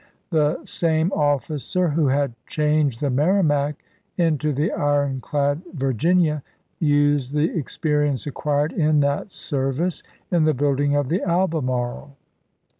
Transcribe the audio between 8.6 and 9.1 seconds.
in